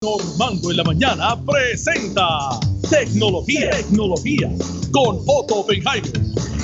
[0.00, 2.28] Normando en la mañana presenta
[2.88, 4.48] Tecnología, Tecnología
[4.92, 6.12] con Otto Oppenheimer.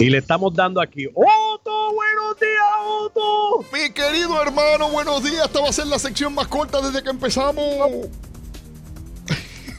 [0.00, 2.64] Y le estamos dando aquí, Otto, buenos días,
[3.04, 3.66] Otto.
[3.70, 5.44] Mi querido hermano, buenos días.
[5.44, 7.62] Esta va a ser la sección más corta desde que empezamos.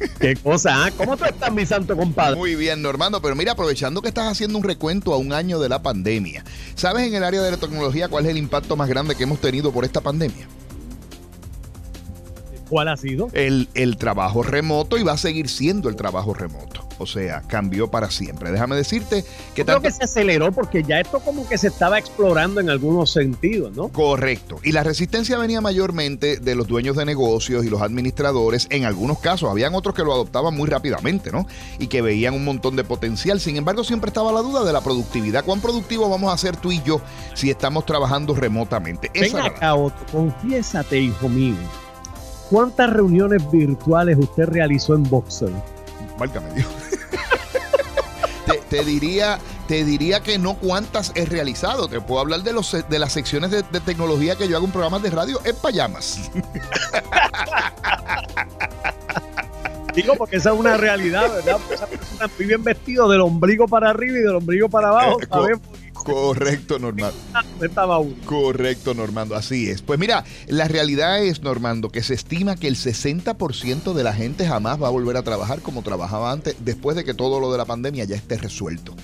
[0.18, 0.92] Qué cosa, ¿eh?
[0.96, 2.36] ¿cómo tú estás, mi santo compadre?
[2.36, 5.68] Muy bien, Normando, pero mira, aprovechando que estás haciendo un recuento a un año de
[5.68, 9.14] la pandemia, ¿sabes en el área de la tecnología cuál es el impacto más grande
[9.14, 10.48] que hemos tenido por esta pandemia?
[12.68, 13.28] ¿Cuál ha sido?
[13.32, 16.84] El, el trabajo remoto y va a seguir siendo el trabajo remoto.
[16.98, 18.52] O sea, cambió para siempre.
[18.52, 19.64] Déjame decirte que...
[19.64, 23.74] creo que se aceleró porque ya esto como que se estaba explorando en algunos sentidos,
[23.74, 23.88] ¿no?
[23.88, 24.60] Correcto.
[24.62, 28.68] Y la resistencia venía mayormente de los dueños de negocios y los administradores.
[28.70, 31.46] En algunos casos, habían otros que lo adoptaban muy rápidamente, ¿no?
[31.78, 33.40] Y que veían un montón de potencial.
[33.40, 35.44] Sin embargo, siempre estaba la duda de la productividad.
[35.44, 37.00] ¿Cuán productivo vamos a ser tú y yo
[37.34, 39.10] si estamos trabajando remotamente?
[39.12, 41.56] Venga acá, Otto, confiésate, hijo mío.
[42.50, 45.50] ¿Cuántas reuniones virtuales usted realizó en Boxer?
[46.18, 46.68] Válgame Dios.
[48.70, 51.88] te, diría, te diría que no cuántas he realizado.
[51.88, 55.02] Te puedo hablar de, los, de las secciones de, tecnología que yo hago en programas
[55.02, 56.30] de radio en payamas.
[59.94, 61.60] Digo, porque esa es una realidad, ¿verdad?
[61.70, 65.20] Esa persona muy bien vestido del ombligo para arriba y del ombligo para abajo.
[65.20, 65.56] Eh,
[66.04, 67.16] Correcto, Normando.
[68.26, 69.82] Correcto, Normando, así es.
[69.82, 74.46] Pues mira, la realidad es, Normando, que se estima que el 60% de la gente
[74.46, 77.58] jamás va a volver a trabajar como trabajaba antes, después de que todo lo de
[77.58, 78.94] la pandemia ya esté resuelto.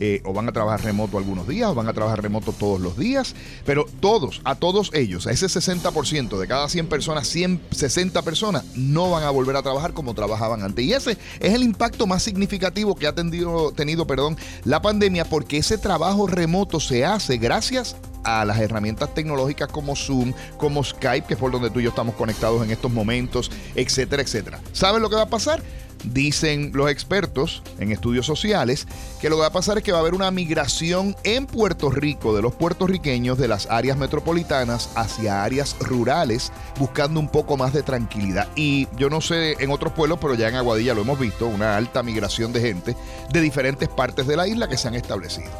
[0.00, 2.96] Eh, o van a trabajar remoto algunos días, o van a trabajar remoto todos los
[2.96, 3.34] días,
[3.66, 8.64] pero todos, a todos ellos, a ese 60% de cada 100 personas, 100, 60 personas
[8.76, 10.84] no van a volver a trabajar como trabajaban antes.
[10.84, 15.58] Y ese es el impacto más significativo que ha tenido, tenido perdón, la pandemia, porque
[15.58, 21.34] ese trabajo remoto se hace gracias a las herramientas tecnológicas como Zoom, como Skype, que
[21.34, 24.60] es por donde tú y yo estamos conectados en estos momentos, etcétera, etcétera.
[24.72, 25.60] ¿Sabes lo que va a pasar?
[26.04, 28.86] Dicen los expertos en estudios sociales
[29.20, 31.90] que lo que va a pasar es que va a haber una migración en Puerto
[31.90, 37.72] Rico de los puertorriqueños de las áreas metropolitanas hacia áreas rurales buscando un poco más
[37.72, 38.48] de tranquilidad.
[38.54, 41.76] Y yo no sé en otros pueblos, pero ya en Aguadilla lo hemos visto, una
[41.76, 42.96] alta migración de gente
[43.32, 45.50] de diferentes partes de la isla que se han establecido.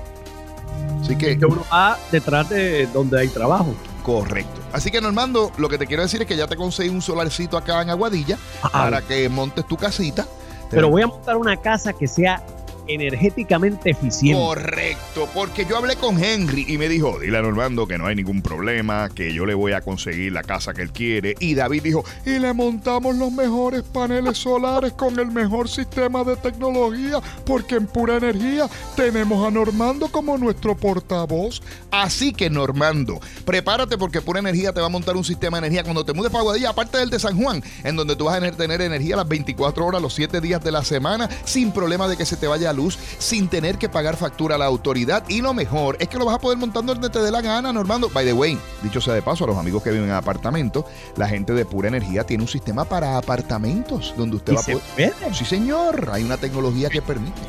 [1.00, 3.74] Así que, uno va detrás de donde hay trabajo.
[4.02, 4.57] Correcto.
[4.72, 7.56] Así que Normando, lo que te quiero decir es que ya te conseguí un solarcito
[7.56, 8.38] acá en Aguadilla
[8.72, 10.26] para que montes tu casita.
[10.70, 12.42] Pero voy a montar una casa que sea
[12.88, 14.42] energéticamente eficiente.
[14.42, 18.16] Correcto, porque yo hablé con Henry y me dijo, dile a Normando que no hay
[18.16, 21.34] ningún problema, que yo le voy a conseguir la casa que él quiere.
[21.38, 26.36] Y David dijo, y le montamos los mejores paneles solares con el mejor sistema de
[26.36, 31.60] tecnología, porque en pura energía tenemos a Normando como nuestro portavoz.
[31.90, 35.84] Así que Normando, prepárate porque pura energía te va a montar un sistema de energía
[35.84, 38.50] cuando te mudes para Guadilla, aparte del de San Juan, en donde tú vas a
[38.52, 42.24] tener energía las 24 horas, los 7 días de la semana, sin problema de que
[42.24, 45.24] se te vaya a luz sin tener que pagar factura a la autoridad.
[45.28, 47.72] Y lo mejor es que lo vas a poder montar donde te dé la gana,
[47.72, 48.08] Normando.
[48.08, 50.84] By the way, dicho sea de paso, a los amigos que viven en apartamentos,
[51.16, 55.14] la gente de Pura Energía tiene un sistema para apartamentos donde usted va a poder.
[55.34, 56.08] Sí, señor.
[56.12, 57.40] Hay una tecnología que permite.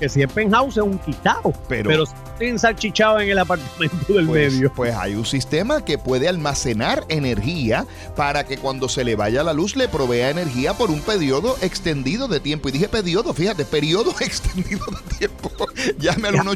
[0.00, 1.52] Que si es penthouse es un quitado.
[1.68, 4.72] Pero, pero si ensalchichado en el apartamento del pues, medio.
[4.72, 9.52] Pues hay un sistema que puede almacenar energía para que cuando se le vaya la
[9.52, 12.68] luz le provea energía por un periodo extendido de tiempo.
[12.68, 14.77] Y dije periodo, fíjate, periodo extendido
[15.18, 15.50] tiempo.
[15.98, 16.52] Llame al 1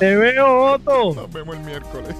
[0.00, 1.14] Te veo, Otto.
[1.14, 2.16] Nos vemos el miércoles.